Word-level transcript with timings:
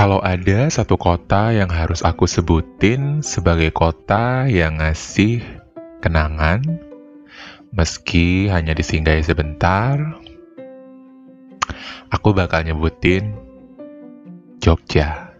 Kalau 0.00 0.16
ada 0.24 0.72
satu 0.72 0.96
kota 0.96 1.52
yang 1.52 1.68
harus 1.68 2.00
aku 2.00 2.24
sebutin 2.24 3.20
sebagai 3.20 3.68
kota 3.68 4.48
yang 4.48 4.80
ngasih 4.80 5.44
kenangan, 6.00 6.64
meski 7.68 8.48
hanya 8.48 8.72
disinggahi 8.72 9.20
sebentar, 9.20 10.00
aku 12.08 12.32
bakal 12.32 12.64
nyebutin 12.64 13.36
Jogja. 14.64 15.36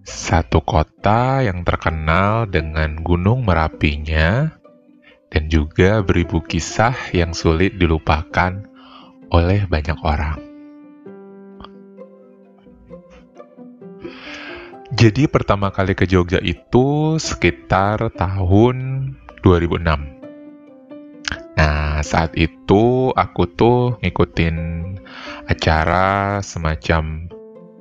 Satu 0.00 0.64
kota 0.64 1.44
yang 1.44 1.68
terkenal 1.68 2.48
dengan 2.48 2.96
gunung 3.04 3.44
Merapinya 3.44 4.56
dan 5.28 5.52
juga 5.52 6.00
beribu 6.00 6.40
kisah 6.40 6.96
yang 7.12 7.36
sulit 7.36 7.76
dilupakan 7.76 8.64
oleh 9.28 9.68
banyak 9.68 10.00
orang. 10.00 10.45
Jadi 14.96 15.28
pertama 15.28 15.68
kali 15.68 15.92
ke 15.92 16.08
Jogja 16.08 16.40
itu 16.40 17.20
sekitar 17.20 18.08
tahun 18.16 18.76
2006. 19.44 19.84
Nah, 21.60 22.00
saat 22.00 22.32
itu 22.32 23.12
aku 23.12 23.44
tuh 23.44 24.00
ngikutin 24.00 24.56
acara 25.52 26.40
semacam 26.40 27.28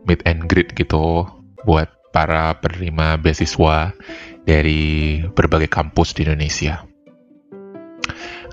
meet 0.03 0.27
and 0.27 0.43
greet 0.51 0.75
gitu 0.75 1.23
buat 1.63 1.87
para 2.11 2.51
penerima 2.59 3.15
beasiswa 3.23 3.95
dari 4.43 5.23
berbagai 5.23 5.71
kampus 5.71 6.19
di 6.19 6.27
Indonesia. 6.27 6.83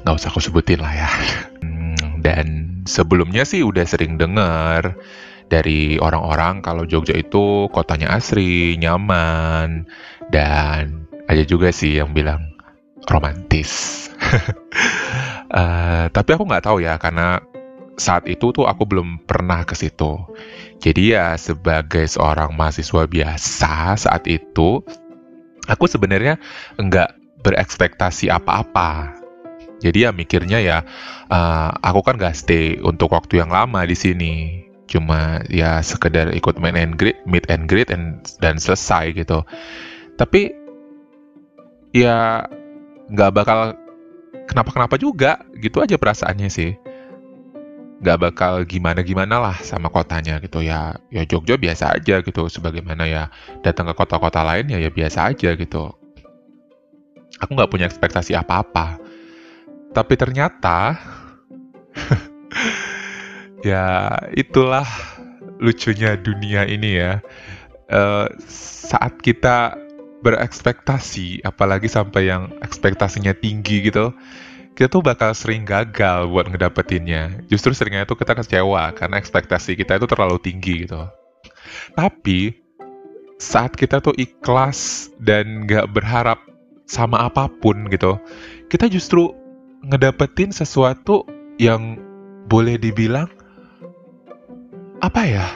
Nggak 0.07 0.15
usah 0.23 0.31
aku 0.31 0.39
sebutin 0.39 0.79
lah 0.79 0.95
ya. 0.95 1.11
Hmm, 1.63 2.19
dan 2.23 2.47
sebelumnya 2.91 3.47
sih 3.47 3.63
udah 3.63 3.87
sering 3.87 4.19
dengar 4.19 4.99
dari 5.53 6.01
orang-orang 6.01 6.65
kalau 6.65 6.89
Jogja 6.89 7.13
itu 7.13 7.69
kotanya 7.69 8.17
asri, 8.17 8.81
nyaman, 8.81 9.85
dan 10.33 11.05
ada 11.29 11.45
juga 11.45 11.69
sih 11.69 12.01
yang 12.01 12.17
bilang 12.17 12.57
romantis. 13.13 14.09
uh, 15.53 16.09
tapi 16.17 16.31
aku 16.33 16.49
nggak 16.49 16.65
tahu 16.65 16.81
ya 16.81 16.97
karena 16.97 17.45
saat 18.01 18.25
itu 18.25 18.57
tuh 18.57 18.65
aku 18.65 18.89
belum 18.89 19.29
pernah 19.29 19.69
ke 19.69 19.77
situ. 19.77 20.17
Jadi 20.81 21.13
ya 21.13 21.37
sebagai 21.37 22.09
seorang 22.09 22.57
mahasiswa 22.57 23.05
biasa 23.05 24.01
saat 24.01 24.25
itu, 24.25 24.81
aku 25.69 25.85
sebenarnya 25.85 26.41
nggak 26.81 27.45
berekspektasi 27.45 28.33
apa-apa. 28.33 29.21
Jadi 29.85 30.09
ya 30.09 30.15
mikirnya 30.15 30.63
ya, 30.63 30.79
uh, 31.29 31.71
aku 31.83 32.07
kan 32.07 32.15
gak 32.15 32.39
stay 32.39 32.79
untuk 32.87 33.11
waktu 33.19 33.43
yang 33.43 33.51
lama 33.51 33.83
di 33.83 33.99
sini 33.99 34.63
cuma 34.93 35.41
ya 35.49 35.81
sekedar 35.81 36.29
ikut 36.37 36.61
main 36.61 36.77
and 36.77 37.01
greet, 37.01 37.17
meet 37.25 37.49
and 37.49 37.65
greet 37.65 37.89
and, 37.89 38.21
dan 38.45 38.61
selesai 38.61 39.17
gitu. 39.17 39.41
Tapi 40.21 40.53
ya 41.97 42.45
nggak 43.09 43.33
bakal 43.33 43.73
kenapa-kenapa 44.45 45.01
juga, 45.01 45.41
gitu 45.57 45.81
aja 45.81 45.97
perasaannya 45.97 46.53
sih. 46.53 46.77
Nggak 48.05 48.19
bakal 48.21 48.69
gimana-gimana 48.69 49.41
lah 49.41 49.57
sama 49.65 49.89
kotanya 49.89 50.37
gitu 50.45 50.61
ya. 50.61 51.01
Ya 51.09 51.25
Jogja 51.25 51.57
biasa 51.57 51.97
aja 51.97 52.21
gitu, 52.21 52.53
sebagaimana 52.53 53.09
ya 53.09 53.33
datang 53.65 53.89
ke 53.89 53.95
kota-kota 53.97 54.45
lain 54.45 54.69
ya 54.69 54.77
ya 54.77 54.93
biasa 54.93 55.33
aja 55.33 55.57
gitu. 55.57 55.89
Aku 57.41 57.51
nggak 57.57 57.73
punya 57.73 57.89
ekspektasi 57.89 58.37
apa-apa. 58.37 59.01
Tapi 59.97 60.15
ternyata 60.21 61.01
ya 63.63 64.19
itulah 64.35 64.87
lucunya 65.63 66.19
dunia 66.19 66.67
ini 66.67 66.99
ya. 66.99 67.23
Uh, 67.93 68.27
saat 68.49 69.21
kita 69.23 69.79
berekspektasi, 70.23 71.43
apalagi 71.43 71.91
sampai 71.91 72.31
yang 72.31 72.55
ekspektasinya 72.63 73.35
tinggi 73.35 73.91
gitu, 73.91 74.15
kita 74.79 74.89
tuh 74.89 75.03
bakal 75.05 75.35
sering 75.37 75.67
gagal 75.67 76.31
buat 76.31 76.49
ngedapetinnya. 76.49 77.45
Justru 77.51 77.75
seringnya 77.75 78.07
itu 78.07 78.15
kita 78.17 78.33
kecewa 78.39 78.95
karena 78.97 79.19
ekspektasi 79.19 79.77
kita 79.77 79.99
itu 79.99 80.07
terlalu 80.09 80.39
tinggi 80.41 80.87
gitu. 80.87 81.11
Tapi 81.93 82.57
saat 83.37 83.75
kita 83.75 83.99
tuh 83.99 84.15
ikhlas 84.15 85.11
dan 85.19 85.67
gak 85.67 85.91
berharap 85.91 86.39
sama 86.87 87.27
apa 87.27 87.51
pun 87.51 87.91
gitu, 87.91 88.17
kita 88.71 88.87
justru 88.87 89.35
ngedapetin 89.83 90.55
sesuatu 90.55 91.27
yang 91.59 91.99
boleh 92.47 92.79
dibilang 92.79 93.27
apa 95.03 95.23
ya? 95.27 95.47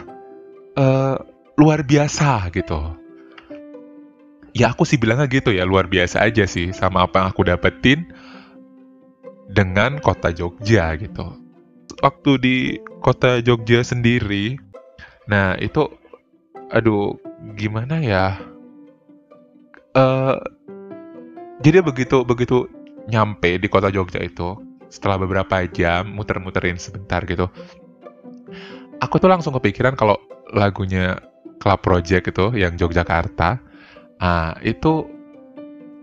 Uh, 0.76 1.16
luar 1.56 1.86
biasa 1.86 2.50
gitu. 2.52 2.76
Ya 4.52 4.74
aku 4.74 4.84
sih 4.84 4.98
bilangnya 4.98 5.30
gitu 5.30 5.54
ya 5.54 5.64
luar 5.64 5.86
biasa 5.86 6.26
aja 6.26 6.44
sih 6.44 6.74
sama 6.74 7.06
apa 7.06 7.22
yang 7.22 7.28
aku 7.30 7.42
dapetin 7.46 8.10
dengan 9.48 10.02
kota 10.02 10.34
Jogja 10.34 10.92
gitu. 10.98 11.38
Waktu 12.02 12.30
di 12.42 12.56
kota 13.00 13.40
Jogja 13.40 13.86
sendiri 13.86 14.58
nah 15.30 15.56
itu 15.56 15.88
aduh 16.68 17.16
gimana 17.56 18.02
ya? 18.02 18.36
Uh, 19.96 20.36
jadi 21.64 21.80
begitu 21.80 22.20
begitu 22.26 22.68
nyampe 23.08 23.56
di 23.56 23.68
kota 23.70 23.88
Jogja 23.88 24.20
itu 24.20 24.60
setelah 24.92 25.16
beberapa 25.20 25.64
jam 25.72 26.12
muter-muterin 26.12 26.76
sebentar 26.76 27.24
gitu 27.24 27.48
aku 29.00 29.20
tuh 29.20 29.30
langsung 29.30 29.52
kepikiran 29.56 29.94
kalau 29.98 30.16
lagunya 30.52 31.20
Club 31.56 31.80
Project 31.82 32.30
itu 32.30 32.46
yang 32.56 32.76
Yogyakarta, 32.76 33.58
ah 34.22 34.54
itu 34.62 35.08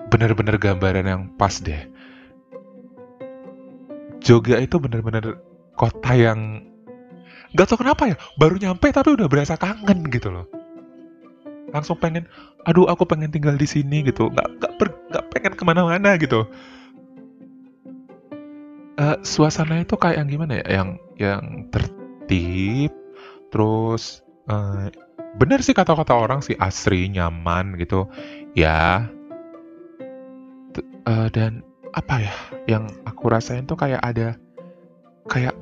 bener-bener 0.09 0.59
gambaran 0.59 1.05
yang 1.07 1.21
pas 1.37 1.57
deh. 1.61 1.89
Jogja 4.23 4.59
itu 4.61 4.79
bener-bener 4.79 5.41
kota 5.75 6.15
yang 6.15 6.63
gak 7.53 7.69
tau 7.69 7.79
kenapa 7.81 8.13
ya, 8.13 8.17
baru 8.39 8.55
nyampe 8.57 8.89
tapi 8.89 9.13
udah 9.13 9.27
berasa 9.27 9.59
kangen 9.59 10.07
gitu 10.09 10.31
loh. 10.31 10.47
Langsung 11.73 11.97
pengen, 11.97 12.29
aduh 12.69 12.85
aku 12.85 13.03
pengen 13.09 13.33
tinggal 13.33 13.57
di 13.57 13.65
sini 13.65 14.05
gitu, 14.05 14.29
gak, 14.31 14.47
gak, 14.61 14.73
per, 14.77 14.87
gak 15.09 15.25
pengen 15.33 15.53
ke 15.57 15.63
mana-mana 15.65 16.15
gitu. 16.17 16.45
Uh, 18.93 19.17
suasana 19.25 19.81
itu 19.81 19.97
kayak 19.97 20.21
yang 20.21 20.29
gimana 20.29 20.61
ya, 20.61 20.65
yang 20.69 20.89
yang 21.17 21.41
ter, 21.73 21.81
tertib, 22.33 22.91
terus 23.53 24.25
uh, 24.49 24.89
bener 25.37 25.61
sih 25.61 25.77
kata-kata 25.77 26.17
orang 26.17 26.41
sih 26.41 26.57
asri, 26.57 27.09
nyaman 27.13 27.77
gitu, 27.77 28.09
ya. 28.57 29.05
T 30.73 30.81
uh, 31.05 31.29
dan 31.29 31.61
apa 31.93 32.15
ya, 32.25 32.35
yang 32.65 32.89
aku 33.05 33.29
rasain 33.29 33.69
tuh 33.69 33.77
kayak 33.77 34.01
ada 34.01 34.33
kayak 35.29 35.53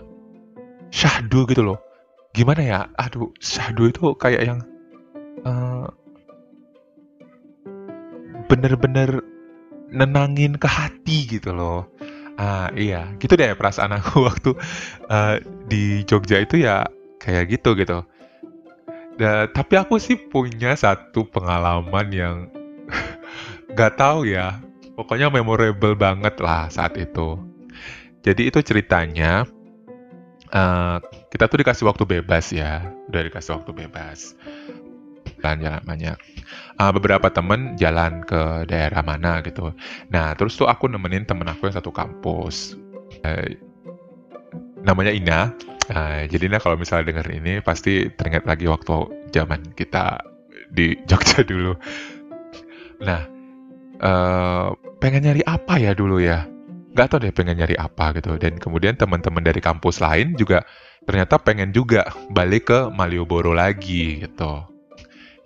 syahdu 0.91 1.43
gitu 1.51 1.63
loh. 1.63 1.79
Gimana 2.31 2.61
ya? 2.63 2.79
Aduh, 2.95 3.35
syahdu 3.43 3.91
itu 3.91 4.15
kayak 4.15 4.47
yang 4.47 4.59
uh, 5.43 5.91
bener-bener 8.47 9.19
nenangin 9.91 10.55
ke 10.55 10.67
hati 10.71 11.27
gitu 11.27 11.51
loh. 11.51 11.91
Ah, 12.41 12.73
iya, 12.73 13.05
gitu 13.21 13.37
deh 13.37 13.53
perasaan 13.53 13.93
aku 14.01 14.17
waktu 14.27 14.57
uh, 15.13 15.37
di 15.69 16.01
Jogja 16.09 16.41
itu 16.41 16.57
ya 16.57 16.89
kayak 17.21 17.53
gitu 17.53 17.77
gitu. 17.77 18.01
Da, 19.21 19.45
tapi 19.45 19.77
aku 19.77 20.01
sih 20.01 20.17
punya 20.17 20.73
satu 20.73 21.29
pengalaman 21.29 22.09
yang 22.09 22.35
gak 23.77 24.01
tahu 24.01 24.25
ya, 24.25 24.57
pokoknya 24.97 25.29
memorable 25.29 25.93
banget 25.93 26.41
lah 26.41 26.65
saat 26.73 26.97
itu. 26.97 27.37
Jadi 28.25 28.49
itu 28.49 28.57
ceritanya 28.65 29.45
uh, 30.49 30.97
kita 31.29 31.45
tuh 31.45 31.61
dikasih 31.61 31.85
waktu 31.85 32.09
bebas 32.09 32.49
ya, 32.49 32.89
udah 33.05 33.21
dikasih 33.21 33.53
waktu 33.61 33.85
bebas 33.85 34.33
jalan-jalan 35.41 35.83
banyak. 35.83 36.15
Uh, 36.77 36.91
beberapa 36.93 37.27
temen 37.33 37.75
jalan 37.75 38.21
ke 38.23 38.69
daerah 38.69 39.01
mana 39.01 39.41
gitu. 39.41 39.73
Nah, 40.13 40.37
terus 40.37 40.55
tuh 40.55 40.69
aku 40.69 40.87
nemenin 40.87 41.25
temen 41.25 41.49
aku 41.49 41.67
yang 41.67 41.75
satu 41.75 41.89
kampus. 41.89 42.77
Uh, 43.25 43.57
namanya 44.85 45.11
Ina. 45.11 45.51
Uh, 45.91 46.23
jadi 46.29 46.47
Ina 46.47 46.61
kalau 46.61 46.77
misalnya 46.77 47.11
denger 47.11 47.27
ini 47.33 47.59
pasti 47.59 48.07
teringat 48.13 48.45
lagi 48.45 48.69
waktu 48.69 48.93
zaman 49.33 49.73
kita 49.73 50.21
di 50.71 50.95
Jogja 51.09 51.43
dulu. 51.43 51.73
Nah, 53.01 53.21
uh, 53.99 54.71
pengen 55.01 55.25
nyari 55.25 55.43
apa 55.43 55.81
ya 55.81 55.91
dulu 55.97 56.21
ya? 56.21 56.45
Gak 56.91 57.07
tau 57.11 57.19
deh 57.23 57.33
pengen 57.33 57.59
nyari 57.59 57.75
apa 57.75 58.13
gitu. 58.15 58.37
Dan 58.37 58.61
kemudian 58.61 58.95
teman-teman 58.95 59.41
dari 59.41 59.59
kampus 59.59 59.99
lain 59.99 60.37
juga 60.37 60.63
ternyata 61.01 61.41
pengen 61.41 61.73
juga 61.73 62.13
balik 62.29 62.69
ke 62.69 62.79
Malioboro 62.93 63.57
lagi 63.57 64.21
gitu 64.21 64.70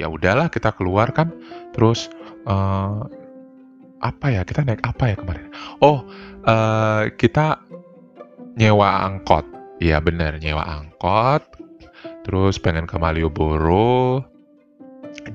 ya 0.01 0.07
udahlah 0.11 0.47
kita 0.51 0.73
keluar 0.75 1.11
kan. 1.11 1.31
Terus 1.75 2.11
uh, 2.47 3.05
apa 4.03 4.25
ya 4.29 4.41
kita 4.45 4.63
naik 4.67 4.83
apa 4.85 5.13
ya 5.13 5.15
kemarin? 5.17 5.47
Oh 5.81 6.05
uh, 6.45 7.09
kita 7.15 7.61
nyewa 8.55 9.07
angkot. 9.07 9.45
Iya 9.79 9.99
bener 9.99 10.39
nyewa 10.39 10.63
angkot. 10.63 11.43
Terus 12.25 12.57
pengen 12.57 12.89
ke 12.89 12.95
Malioboro. 12.97 14.25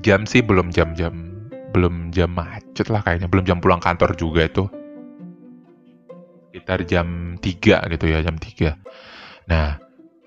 Jam 0.05 0.23
sih 0.29 0.45
belum 0.45 0.71
jam-jam 0.71 1.29
belum 1.71 2.11
jam 2.11 2.31
macet 2.35 2.91
lah 2.91 3.01
kayaknya. 3.03 3.27
Belum 3.31 3.47
jam 3.47 3.59
pulang 3.59 3.81
kantor 3.81 4.13
juga 4.15 4.45
itu. 4.47 4.65
Sekitar 6.51 6.83
jam 6.83 7.39
3 7.39 7.87
gitu 7.95 8.05
ya 8.11 8.19
jam 8.21 8.37
3 8.37 8.75
nah 9.49 9.81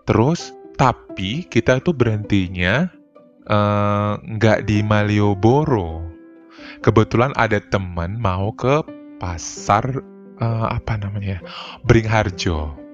terus 0.04 0.52
tapi 0.75 1.46
kita 1.46 1.78
itu 1.78 1.94
berhentinya 1.94 2.90
nggak 4.25 4.58
uh, 4.61 4.67
di 4.67 4.81
Malioboro 4.81 6.05
kebetulan 6.81 7.32
ada 7.37 7.61
teman 7.61 8.17
mau 8.17 8.52
ke 8.56 8.81
pasar 9.20 10.00
uh, 10.41 10.67
apa 10.73 10.96
namanya 10.96 11.44
Bringharjo 11.85 12.85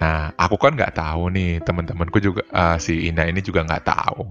Nah, 0.00 0.32
aku 0.40 0.56
kan 0.56 0.72
nggak 0.72 0.96
tahu 0.96 1.28
nih, 1.28 1.60
teman-temanku 1.60 2.24
juga 2.24 2.40
uh, 2.56 2.80
si 2.80 3.12
Ina 3.12 3.28
ini 3.28 3.44
juga 3.44 3.68
nggak 3.68 3.84
tahu. 3.84 4.24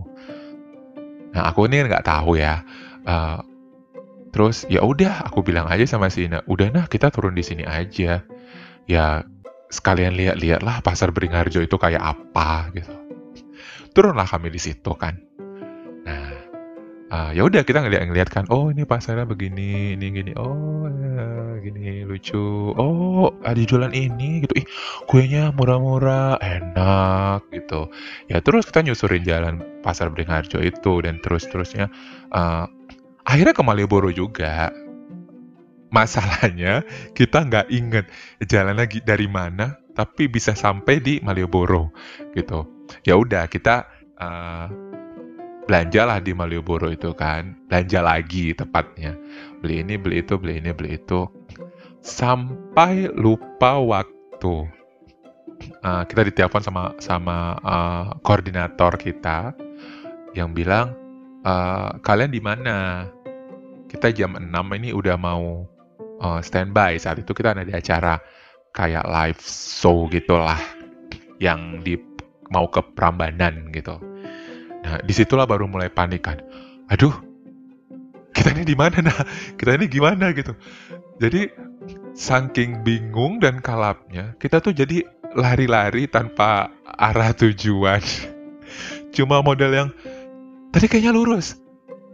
Nah, 1.37 1.43
aku 1.45 1.69
ini 1.69 1.85
nggak 1.85 2.09
tahu 2.09 2.41
ya. 2.41 2.65
Uh, 3.05 3.37
terus 4.33 4.65
ya 4.65 4.81
udah, 4.81 5.29
aku 5.29 5.45
bilang 5.45 5.69
aja 5.69 5.85
sama 5.85 6.09
si 6.09 6.25
Ina, 6.25 6.41
udah 6.49 6.73
nah 6.73 6.85
kita 6.89 7.13
turun 7.13 7.37
di 7.37 7.45
sini 7.45 7.69
aja. 7.69 8.25
Ya 8.89 9.21
sekalian 9.69 10.17
lihat-lihat 10.17 10.65
lah 10.65 10.81
pasar 10.81 11.13
Beringharjo 11.13 11.61
itu 11.61 11.77
kayak 11.77 12.01
apa 12.01 12.73
gitu. 12.73 13.08
Turunlah 13.99 14.31
kami 14.31 14.47
di 14.47 14.63
situ 14.63 14.95
kan. 14.95 15.19
Uh, 17.09 17.33
ya 17.33 17.41
udah 17.41 17.65
kita 17.65 17.81
ngeliat-ngeliat 17.81 18.29
kan 18.29 18.45
oh 18.53 18.69
ini 18.69 18.85
pasarnya 18.85 19.25
begini 19.25 19.97
ini 19.97 20.13
gini 20.13 20.31
oh 20.37 20.85
ya, 20.85 21.57
gini 21.57 22.05
lucu 22.05 22.69
oh 22.77 23.33
ada 23.41 23.57
jualan 23.57 23.89
ini 23.91 24.45
gitu. 24.45 24.53
Ih 24.61 24.69
kuenya 25.09 25.49
murah-murah 25.51 26.37
enak 26.37 27.49
gitu. 27.49 27.89
Ya 28.29 28.45
terus 28.45 28.69
kita 28.69 28.85
nyusurin 28.85 29.25
jalan 29.27 29.59
pasar 29.83 30.13
Beringharjo 30.13 30.61
itu 30.61 31.01
dan 31.01 31.17
terus-terusnya 31.19 31.89
uh, 32.29 32.69
akhirnya 33.25 33.57
ke 33.57 33.63
Malioboro 33.67 34.13
juga. 34.13 34.71
Masalahnya 35.89 36.85
kita 37.17 37.41
nggak 37.41 37.67
inget 37.67 38.05
jalan 38.47 38.77
lagi 38.77 39.01
dari 39.03 39.27
mana 39.27 39.75
tapi 39.91 40.29
bisa 40.29 40.53
sampai 40.53 41.01
di 41.01 41.17
Malioboro 41.25 41.89
gitu 42.37 42.78
ya 43.03 43.17
udah 43.17 43.45
kita 43.49 43.87
uh, 44.19 44.67
belanja 45.69 46.01
lah 46.09 46.17
di 46.17 46.33
Malioboro 46.33 46.89
itu 46.89 47.13
kan. 47.13 47.53
Belanja 47.69 48.01
lagi 48.01 48.57
tepatnya. 48.57 49.13
Beli 49.61 49.85
ini 49.85 50.01
beli 50.01 50.25
itu 50.25 50.33
beli 50.41 50.57
ini 50.57 50.73
beli 50.73 50.97
itu. 50.97 51.29
Sampai 52.01 53.05
lupa 53.13 53.77
waktu. 53.77 54.65
Uh, 55.83 56.07
kita 56.07 56.23
ditelepon 56.25 56.63
sama 56.63 56.95
sama 57.03 57.59
uh, 57.61 58.15
koordinator 58.23 58.95
kita 58.95 59.51
yang 60.31 60.55
bilang 60.55 60.95
uh, 61.45 61.93
kalian 62.01 62.31
di 62.33 62.41
mana? 62.41 63.05
Kita 63.89 64.13
jam 64.13 64.37
6 64.37 64.49
ini 64.77 64.89
udah 64.93 65.17
mau 65.17 65.65
uh, 66.21 66.39
standby. 66.41 66.97
Saat 66.97 67.21
itu 67.21 67.33
kita 67.33 67.53
ada 67.53 67.61
di 67.65 67.73
acara 67.73 68.17
kayak 68.73 69.05
live 69.05 69.41
show 69.45 70.05
gitulah 70.09 70.61
yang 71.41 71.81
di 71.81 72.08
mau 72.49 72.65
ke 72.69 72.81
Prambanan 72.93 73.69
gitu 73.73 73.97
Nah, 74.83 74.99
di 75.03 75.13
situlah 75.13 75.43
baru 75.43 75.67
mulai 75.67 75.91
panik 75.91 76.23
kan. 76.23 76.39
Aduh, 76.89 77.11
kita 78.31 78.55
ini 78.55 78.63
di 78.63 78.75
mana 78.77 79.03
nah? 79.03 79.19
Kita 79.59 79.75
ini 79.75 79.85
gimana 79.91 80.31
gitu. 80.31 80.55
Jadi 81.19 81.51
saking 82.15 82.83
bingung 82.83 83.43
dan 83.43 83.59
kalapnya, 83.59 84.35
kita 84.39 84.63
tuh 84.63 84.71
jadi 84.71 85.03
lari-lari 85.35 86.07
tanpa 86.07 86.71
arah 86.85 87.35
tujuan. 87.35 88.01
Cuma 89.15 89.43
model 89.43 89.71
yang 89.75 89.89
tadi 90.71 90.87
kayaknya 90.87 91.11
lurus, 91.11 91.59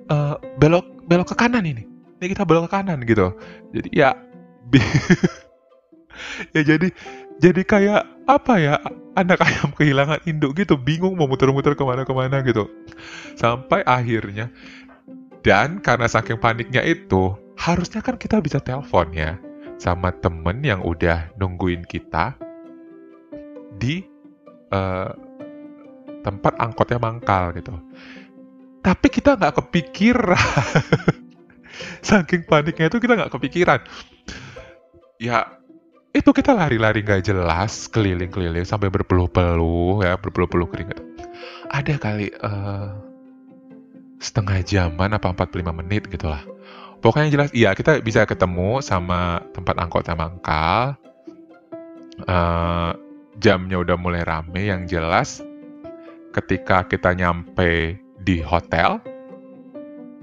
uh, 0.09 0.35
belok 0.57 1.05
belok 1.05 1.31
ke 1.31 1.35
kanan 1.37 1.63
ini. 1.63 1.85
Ini 2.19 2.25
kita 2.33 2.47
belok 2.47 2.67
ke 2.67 2.81
kanan 2.81 3.05
gitu. 3.05 3.35
Jadi 3.75 3.89
ya, 3.93 4.17
ya 6.55 6.61
jadi 6.65 6.87
jadi 7.37 7.61
kayak 7.61 8.03
apa 8.25 8.53
ya 8.57 8.75
anak 9.13 9.39
ayam 9.41 9.69
kehilangan 9.73 10.21
induk 10.25 10.57
gitu 10.57 10.75
bingung 10.75 11.13
mau 11.13 11.29
muter-muter 11.29 11.77
ke 11.77 11.83
mana-kemana 11.85 12.41
gitu. 12.41 12.65
Sampai 13.37 13.85
akhirnya 13.85 14.49
dan 15.45 15.77
karena 15.79 16.09
saking 16.09 16.41
paniknya 16.41 16.81
itu 16.81 17.37
harusnya 17.55 18.01
kan 18.01 18.17
kita 18.17 18.41
bisa 18.41 18.57
telepon 18.59 19.13
ya 19.13 19.37
sama 19.77 20.09
temen 20.11 20.65
yang 20.65 20.81
udah 20.81 21.29
nungguin 21.37 21.85
kita 21.85 22.33
di 23.77 24.03
uh, 24.73 25.11
tempat 26.25 26.57
angkotnya 26.57 26.97
mangkal 26.97 27.53
gitu. 27.53 27.77
Tapi 28.81 29.07
kita 29.09 29.37
nggak 29.37 29.53
kepikiran. 29.61 30.81
Saking 32.07 32.45
paniknya 32.49 32.89
itu 32.89 32.97
kita 32.97 33.13
nggak 33.17 33.33
kepikiran. 33.33 33.81
Ya 35.21 35.45
itu 36.15 36.31
kita 36.31 36.55
lari-lari 36.55 37.03
nggak 37.03 37.27
jelas 37.27 37.91
keliling-keliling 37.91 38.63
sampai 38.63 38.87
berpeluh-peluh 38.87 39.99
ya 40.07 40.15
berpeluh-peluh 40.15 40.71
keringat. 40.71 41.03
Ada 41.67 41.99
kali 41.99 42.31
uh, 42.39 42.95
setengah 44.23 44.63
jaman 44.63 45.11
apa 45.11 45.35
45 45.35 45.75
menit 45.75 46.07
gitulah 46.07 46.39
pokoknya 47.03 47.29
jelas 47.29 47.49
iya 47.51 47.75
kita 47.75 47.99
bisa 47.99 48.23
ketemu 48.23 48.79
sama 48.79 49.43
tempat 49.51 49.75
angkotnya 49.77 50.15
mangkal. 50.15 50.95
Uh, 52.25 52.95
jamnya 53.35 53.83
udah 53.83 53.99
mulai 53.99 54.23
rame 54.23 54.71
yang 54.71 54.87
jelas 54.87 55.43
ketika 56.31 56.87
kita 56.87 57.11
nyampe 57.11 57.99
di 58.23 58.39
hotel 58.39 59.03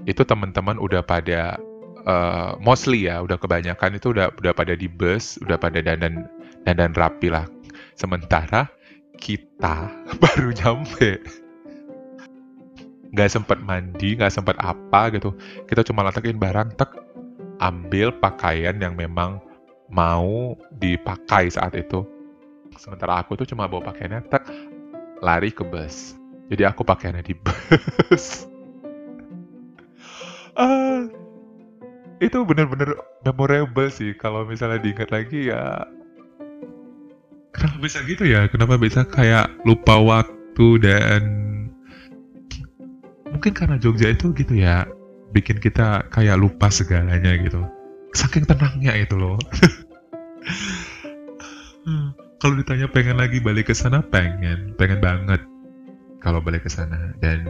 itu 0.09 0.25
teman-teman 0.25 0.81
udah 0.81 1.05
pada 1.05 1.61
uh, 2.07 2.55
mostly 2.59 3.07
ya 3.07 3.23
udah 3.23 3.39
kebanyakan 3.39 3.97
itu 3.97 4.11
udah 4.11 4.31
udah 4.39 4.53
pada 4.55 4.75
di 4.75 4.87
bus 4.87 5.39
udah 5.43 5.55
pada 5.59 5.79
dandan 5.79 6.27
dandan 6.67 6.93
rapi 6.95 7.31
lah. 7.31 7.47
Sementara 7.95 8.67
kita 9.19 9.89
baru 10.21 10.51
nyampe. 10.53 11.19
Nggak 13.13 13.29
sempet 13.29 13.61
mandi 13.61 14.17
nggak 14.17 14.33
sempet 14.33 14.57
apa 14.59 15.13
gitu. 15.13 15.35
Kita 15.69 15.85
cuma 15.85 16.03
letakin 16.07 16.39
barang 16.41 16.75
tek 16.75 16.91
ambil 17.61 18.11
pakaian 18.19 18.75
yang 18.81 18.97
memang 18.97 19.39
mau 19.87 20.57
dipakai 20.81 21.53
saat 21.53 21.77
itu. 21.77 22.03
Sementara 22.75 23.21
aku 23.21 23.37
tuh 23.37 23.45
cuma 23.45 23.69
bawa 23.69 23.93
pakaiannya 23.93 24.25
tek 24.27 24.49
lari 25.21 25.53
ke 25.53 25.61
bus. 25.61 26.17
Jadi 26.49 26.65
aku 26.65 26.81
pakaiannya 26.81 27.23
di 27.23 27.35
bus. 27.45 28.49
Uh, 30.53 30.82
itu 32.23 32.47
bener-bener 32.47 32.95
memorable 33.27 33.91
sih. 33.91 34.15
Kalau 34.15 34.47
misalnya 34.47 34.79
diingat 34.79 35.11
lagi 35.11 35.51
ya 35.51 35.83
kenapa 37.51 37.77
bisa 37.83 37.99
gitu 38.07 38.23
ya? 38.23 38.47
Kenapa 38.47 38.79
bisa 38.79 39.03
kayak 39.03 39.51
lupa 39.67 39.99
waktu 39.99 40.67
dan 40.79 41.21
mungkin 43.29 43.51
karena 43.51 43.75
Jogja 43.75 44.13
itu 44.13 44.31
gitu 44.33 44.55
ya 44.55 44.87
bikin 45.33 45.57
kita 45.59 46.07
kayak 46.13 46.39
lupa 46.39 46.71
segalanya 46.71 47.35
gitu. 47.43 47.61
Saking 48.13 48.45
tenangnya 48.47 48.93
itu 48.95 49.17
loh. 49.17 49.37
Kalau 52.43 52.59
ditanya 52.59 52.91
pengen 52.91 53.15
lagi 53.17 53.39
balik 53.39 53.71
ke 53.71 53.75
sana 53.75 54.03
pengen. 54.03 54.75
Pengen 54.75 54.99
banget 54.99 55.39
kalau 56.19 56.43
balik 56.43 56.67
ke 56.67 56.71
sana. 56.71 57.15
Dan 57.23 57.47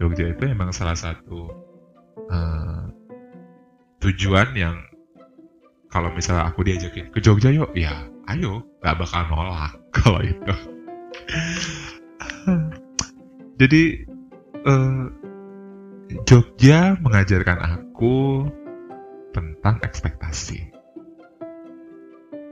Jogja 0.00 0.32
itu 0.32 0.48
emang 0.48 0.72
salah 0.72 0.96
satu 0.96 1.52
uh, 2.32 2.88
tujuan 4.00 4.56
yang 4.56 4.76
kalau 5.90 6.08
misalnya 6.14 6.48
aku 6.48 6.62
diajakin 6.62 7.10
ke 7.10 7.18
Jogja 7.18 7.50
yuk, 7.50 7.74
ya 7.74 8.06
ayo, 8.30 8.62
gak 8.80 8.96
bakal 8.96 9.26
nolak 9.26 9.74
kalau 9.96 10.20
itu. 10.22 10.54
Jadi 13.60 13.82
uh, 14.64 15.04
Jogja 16.24 16.96
mengajarkan 17.02 17.58
aku 17.60 18.46
tentang 19.34 19.82
ekspektasi. 19.82 20.70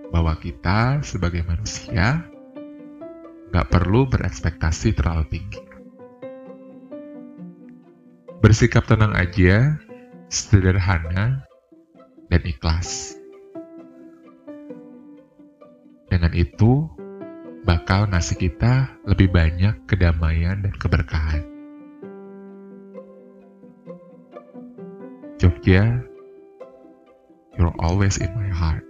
Bahwa 0.09 0.35
kita 0.40 1.05
sebagai 1.07 1.47
manusia 1.47 2.26
gak 3.55 3.69
perlu 3.71 4.05
berekspektasi 4.11 4.99
terlalu 4.99 5.25
tinggi. 5.31 5.62
Bersikap 8.38 8.87
tenang 8.87 9.14
aja 9.19 9.78
sederhana, 10.28 11.49
dan 12.28 12.42
ikhlas. 12.44 13.16
Dengan 16.08 16.32
itu, 16.32 16.88
bakal 17.64 18.08
ngasih 18.08 18.37
kita 18.37 18.97
lebih 19.04 19.28
banyak 19.28 19.85
kedamaian 19.85 20.64
dan 20.64 20.73
keberkahan. 20.76 21.44
Jogja, 25.38 26.02
you're 27.56 27.76
always 27.78 28.18
in 28.18 28.32
my 28.35 28.49
heart. 28.49 28.85